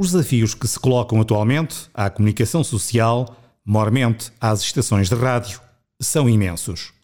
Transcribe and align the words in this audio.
Os 0.00 0.12
desafios 0.12 0.54
que 0.54 0.66
se 0.66 0.80
colocam 0.80 1.20
atualmente 1.20 1.90
à 1.92 2.08
comunicação 2.08 2.64
social, 2.64 3.36
mormente 3.62 4.32
às 4.40 4.62
estações 4.62 5.10
de 5.10 5.14
rádio, 5.14 5.60
são 6.00 6.26
imensos. 6.26 6.94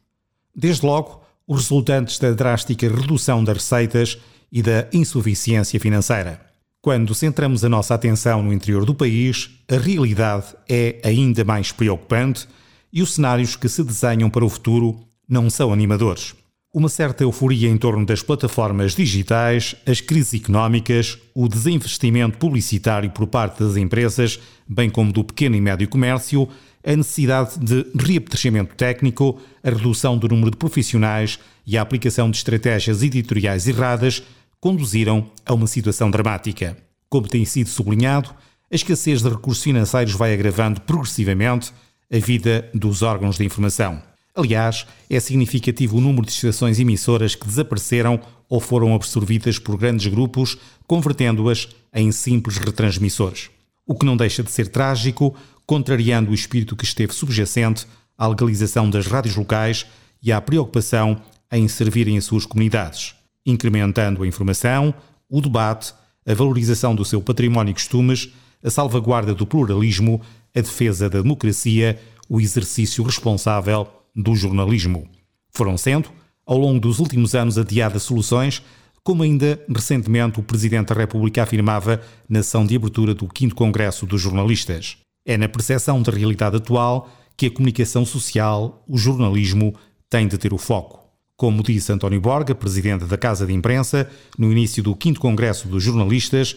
Desde 0.55 0.87
logo, 0.87 1.21
os 1.47 1.65
resultantes 1.65 2.19
da 2.19 2.33
drástica 2.33 2.89
redução 2.89 3.45
das 3.45 3.59
receitas 3.59 4.17
e 4.51 4.63
da 4.63 4.89
insuficiência 4.95 5.79
financeira. 5.79 6.41
Quando 6.81 7.15
centramos 7.15 7.63
a 7.67 7.69
nossa 7.69 7.93
atenção 7.93 8.43
no 8.43 8.51
interior 8.51 8.87
do 8.87 8.95
país, 8.95 9.51
a 9.71 9.77
realidade 9.77 10.57
é 10.67 10.99
ainda 11.05 11.45
mais 11.45 11.73
preocupante 11.73 12.49
e 12.91 13.03
os 13.03 13.13
cenários 13.13 13.57
que 13.57 13.69
se 13.69 13.85
desenham 13.85 14.31
para 14.31 14.43
o 14.43 14.49
futuro 14.49 14.99
não 15.29 15.51
são 15.51 15.71
animadores. 15.71 16.35
Uma 16.77 16.91
certa 16.91 17.25
euforia 17.25 17.71
em 17.71 17.79
torno 17.79 18.05
das 18.05 18.21
plataformas 18.23 18.95
digitais, 18.95 19.75
as 19.87 20.03
crises 20.03 20.43
económicas, 20.43 21.17
o 21.35 21.49
desinvestimento 21.49 22.37
publicitário 22.37 23.09
por 23.09 23.27
parte 23.27 23.65
das 23.65 23.79
empresas, 23.79 24.39
bem 24.69 24.91
como 24.91 25.11
do 25.11 25.25
pequeno 25.25 25.57
e 25.57 25.61
médio 25.63 25.89
comércio, 25.89 26.47
a 26.85 26.95
necessidade 26.95 27.59
de 27.59 27.87
reapetrechamento 27.99 28.75
técnico, 28.75 29.41
a 29.65 29.71
redução 29.71 30.19
do 30.19 30.29
número 30.29 30.51
de 30.51 30.59
profissionais 30.59 31.39
e 31.67 31.79
a 31.79 31.81
aplicação 31.81 32.31
de 32.31 32.37
estratégias 32.37 33.03
editoriais 33.03 33.67
erradas 33.67 34.23
conduziram 34.61 35.31
a 35.47 35.55
uma 35.55 35.67
situação 35.67 36.11
dramática. 36.11 36.77
Como 37.09 37.27
tem 37.27 37.47
sido 37.47 37.71
sublinhado, 37.71 38.29
a 38.71 38.75
escassez 38.75 39.23
de 39.23 39.31
recursos 39.31 39.65
financeiros 39.65 40.13
vai 40.13 40.35
agravando 40.35 40.83
progressivamente 40.83 41.73
a 42.13 42.19
vida 42.19 42.69
dos 42.75 43.01
órgãos 43.01 43.39
de 43.39 43.47
informação. 43.47 44.03
Aliás, 44.37 44.87
é 45.09 45.19
significativo 45.19 45.97
o 45.97 46.01
número 46.01 46.27
de 46.27 46.33
estações 46.33 46.79
emissoras 46.79 47.35
que 47.35 47.47
desapareceram 47.47 48.21
ou 48.49 48.61
foram 48.61 48.95
absorvidas 48.95 49.59
por 49.59 49.77
grandes 49.79 50.07
grupos, 50.07 50.59
convertendo-as 50.87 51.69
em 51.95 52.13
simples 52.13 52.59
retransmissores. 52.59 53.51
O 53.87 53.95
que 53.95 54.05
não 54.05 54.17
deixa 54.17 54.43
de 54.43 54.51
ser 54.51 54.69
trágico, 54.69 55.35
contrariando 55.65 56.31
o 56.31 56.35
espírito 56.35 56.77
que 56.77 56.85
esteve 56.85 57.13
subjacente 57.13 57.87
à 58.17 58.29
legalização 58.29 58.91
das 58.91 59.07
rádios 59.07 59.35
locais 59.35 59.87
e 60.23 60.31
à 60.31 60.41
preocupação 60.41 61.21
em 61.51 61.67
servirem 61.67 62.19
as 62.19 62.25
suas 62.25 62.45
comunidades 62.45 63.17
incrementando 63.47 64.25
a 64.25 64.27
informação, 64.27 64.93
o 65.31 65.41
debate, 65.41 65.95
a 66.27 66.35
valorização 66.35 66.95
do 66.95 67.05
seu 67.05 67.23
património 67.23 67.71
e 67.71 67.75
costumes, 67.75 68.31
a 68.63 68.69
salvaguarda 68.69 69.33
do 69.33 69.47
pluralismo, 69.47 70.21
a 70.55 70.61
defesa 70.61 71.09
da 71.09 71.23
democracia, 71.23 72.01
o 72.29 72.41
exercício 72.41 73.05
responsável 73.05 73.87
do 74.17 74.35
jornalismo. 74.35 75.07
Foram 75.51 75.77
sendo, 75.77 76.09
ao 76.47 76.57
longo 76.57 76.81
dos 76.81 76.99
últimos 76.99 77.35
anos, 77.35 77.59
adiadas 77.59 78.03
soluções, 78.03 78.63
como 79.05 79.23
ainda 79.23 79.63
recentemente 79.69 80.41
o 80.41 80.43
Presidente 80.43 80.89
da 80.89 80.95
República 80.95 81.43
afirmava 81.43 82.01
na 82.29 82.41
ação 82.41 82.67
de 82.67 82.75
abertura 82.75 83.15
do 83.15 83.29
5 83.33 83.55
Congresso 83.55 84.07
dos 84.07 84.21
Jornalistas. 84.21 84.97
É 85.25 85.37
na 85.37 85.49
percepção 85.49 86.03
da 86.03 86.11
realidade 86.11 86.57
atual 86.57 87.09
que 87.37 87.47
a 87.47 87.51
comunicação 87.51 88.05
social, 88.05 88.83
o 88.89 88.97
jornalismo, 88.97 89.75
tem 90.09 90.27
de 90.27 90.39
ter 90.39 90.53
o 90.53 90.59
foco. 90.59 91.01
Como 91.37 91.63
disse 91.63 91.93
António 91.93 92.21
Borga, 92.21 92.55
presidente 92.55 93.05
da 93.05 93.19
Casa 93.19 93.47
de 93.47 93.53
Imprensa, 93.53 94.11
no 94.39 94.51
início 94.51 94.83
do 94.83 94.97
5 95.01 95.21
Congresso 95.21 95.69
dos 95.69 95.83
Jornalistas, 95.85 96.57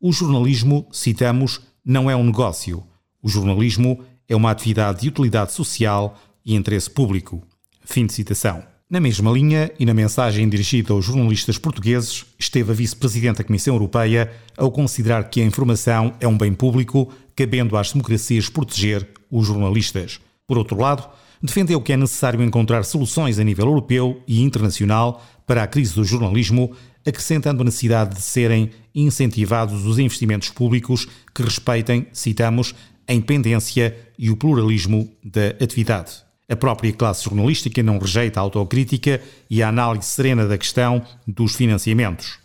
o 0.00 0.12
jornalismo, 0.12 0.86
citamos, 0.92 1.60
não 1.84 2.10
é 2.10 2.16
um 2.16 2.24
negócio. 2.24 2.82
O 3.22 3.28
jornalismo 3.28 4.00
é 4.28 4.36
uma 4.36 4.50
atividade 4.50 5.00
de 5.02 5.08
utilidade 5.08 5.52
social 5.52 6.16
e 6.50 6.56
interesse 6.56 6.90
público. 6.90 7.42
Fim 7.84 8.06
de 8.06 8.12
citação. 8.12 8.62
Na 8.90 8.98
mesma 8.98 9.30
linha 9.30 9.70
e 9.78 9.86
na 9.86 9.94
mensagem 9.94 10.48
dirigida 10.48 10.92
aos 10.92 11.04
jornalistas 11.04 11.56
portugueses, 11.56 12.26
esteve 12.36 12.72
a 12.72 12.74
vice-presidente 12.74 13.38
da 13.38 13.44
Comissão 13.44 13.74
Europeia 13.74 14.32
ao 14.56 14.72
considerar 14.72 15.30
que 15.30 15.40
a 15.40 15.44
informação 15.44 16.12
é 16.18 16.26
um 16.26 16.36
bem 16.36 16.52
público, 16.52 17.08
cabendo 17.36 17.76
às 17.76 17.92
democracias 17.92 18.48
proteger 18.48 19.08
os 19.30 19.46
jornalistas. 19.46 20.20
Por 20.44 20.58
outro 20.58 20.76
lado, 20.76 21.08
defendeu 21.40 21.80
que 21.80 21.92
é 21.92 21.96
necessário 21.96 22.42
encontrar 22.42 22.82
soluções 22.82 23.38
a 23.38 23.44
nível 23.44 23.66
europeu 23.66 24.20
e 24.26 24.42
internacional 24.42 25.24
para 25.46 25.62
a 25.62 25.68
crise 25.68 25.94
do 25.94 26.02
jornalismo, 26.02 26.72
acrescentando 27.06 27.62
a 27.62 27.64
necessidade 27.64 28.16
de 28.16 28.22
serem 28.22 28.72
incentivados 28.92 29.86
os 29.86 30.00
investimentos 30.00 30.50
públicos 30.50 31.06
que 31.32 31.44
respeitem, 31.44 32.08
citamos, 32.12 32.74
a 33.06 33.14
independência 33.14 33.96
e 34.18 34.30
o 34.30 34.36
pluralismo 34.36 35.08
da 35.24 35.50
atividade. 35.62 36.29
A 36.50 36.56
própria 36.56 36.92
classe 36.92 37.22
jornalística 37.22 37.80
não 37.80 38.00
rejeita 38.00 38.40
a 38.40 38.42
autocrítica 38.42 39.22
e 39.48 39.62
a 39.62 39.68
análise 39.68 40.08
serena 40.08 40.48
da 40.48 40.58
questão 40.58 41.00
dos 41.24 41.54
financiamentos. 41.54 42.40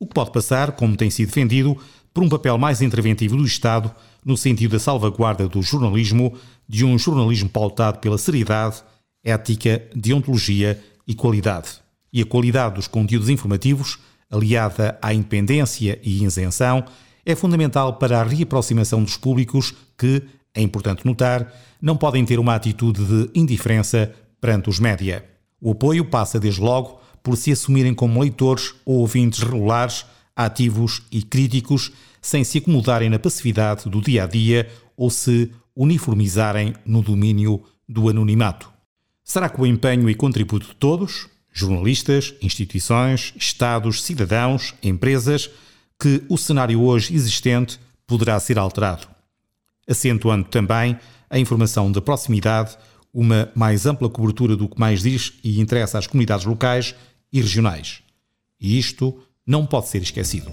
O 0.00 0.08
que 0.08 0.12
pode 0.12 0.32
passar, 0.32 0.72
como 0.72 0.96
tem 0.96 1.08
sido 1.08 1.28
defendido, 1.28 1.78
por 2.12 2.24
um 2.24 2.28
papel 2.28 2.58
mais 2.58 2.82
interventivo 2.82 3.36
do 3.36 3.44
Estado 3.44 3.94
no 4.24 4.36
sentido 4.36 4.72
da 4.72 4.80
salvaguarda 4.80 5.46
do 5.46 5.62
jornalismo, 5.62 6.36
de 6.68 6.84
um 6.84 6.98
jornalismo 6.98 7.48
pautado 7.48 8.00
pela 8.00 8.18
seriedade, 8.18 8.82
ética, 9.22 9.88
deontologia 9.94 10.82
e 11.06 11.14
qualidade. 11.14 11.80
E 12.12 12.22
a 12.22 12.26
qualidade 12.26 12.74
dos 12.74 12.88
conteúdos 12.88 13.28
informativos, 13.28 14.00
aliada 14.28 14.98
à 15.00 15.14
independência 15.14 16.00
e 16.02 16.24
isenção, 16.24 16.84
é 17.24 17.36
fundamental 17.36 17.94
para 17.98 18.20
a 18.20 18.24
reaproximação 18.24 19.02
dos 19.02 19.16
públicos 19.16 19.74
que, 19.96 20.22
é 20.54 20.62
importante 20.62 21.04
notar, 21.04 21.52
não 21.82 21.96
podem 21.96 22.24
ter 22.24 22.38
uma 22.38 22.54
atitude 22.54 23.04
de 23.04 23.30
indiferença 23.34 24.14
perante 24.40 24.70
os 24.70 24.78
média. 24.78 25.24
O 25.60 25.72
apoio 25.72 26.04
passa, 26.04 26.38
desde 26.38 26.60
logo, 26.60 27.00
por 27.22 27.36
se 27.36 27.50
assumirem 27.50 27.94
como 27.94 28.20
leitores 28.20 28.74
ou 28.84 29.00
ouvintes 29.00 29.40
regulares, 29.40 30.04
ativos 30.36 31.02
e 31.10 31.22
críticos, 31.22 31.90
sem 32.20 32.44
se 32.44 32.58
acomodarem 32.58 33.08
na 33.08 33.18
passividade 33.18 33.88
do 33.88 34.00
dia 34.00 34.24
a 34.24 34.26
dia 34.26 34.68
ou 34.96 35.10
se 35.10 35.50
uniformizarem 35.74 36.74
no 36.84 37.02
domínio 37.02 37.62
do 37.88 38.08
anonimato. 38.08 38.70
Será 39.24 39.48
que 39.48 39.60
o 39.60 39.66
empenho 39.66 40.08
e 40.08 40.14
contributo 40.14 40.68
de 40.68 40.76
todos, 40.76 41.28
jornalistas, 41.52 42.34
instituições, 42.42 43.32
Estados, 43.36 44.02
cidadãos, 44.02 44.74
empresas, 44.82 45.50
que 45.98 46.22
o 46.28 46.36
cenário 46.36 46.82
hoje 46.82 47.14
existente 47.14 47.80
poderá 48.06 48.38
ser 48.38 48.58
alterado? 48.58 49.13
Acentuando 49.88 50.44
também 50.44 50.98
a 51.28 51.38
informação 51.38 51.90
da 51.90 52.00
proximidade, 52.00 52.76
uma 53.12 53.50
mais 53.54 53.86
ampla 53.86 54.08
cobertura 54.08 54.56
do 54.56 54.68
que 54.68 54.78
mais 54.78 55.02
diz 55.02 55.34
e 55.42 55.60
interessa 55.60 55.98
às 55.98 56.06
comunidades 56.06 56.44
locais 56.44 56.94
e 57.32 57.40
regionais. 57.40 58.02
E 58.60 58.78
isto 58.78 59.18
não 59.46 59.66
pode 59.66 59.88
ser 59.88 60.02
esquecido. 60.02 60.50